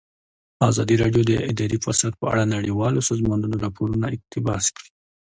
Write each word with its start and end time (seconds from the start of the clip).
ازادي 0.69 0.95
راډیو 1.03 1.23
د 1.27 1.31
اداري 1.51 1.77
فساد 1.85 2.13
په 2.19 2.25
اړه 2.31 2.43
د 2.45 2.51
نړیوالو 2.57 3.05
سازمانونو 3.09 3.55
راپورونه 3.65 4.05
اقتباس 4.15 4.63
کړي. 4.75 4.89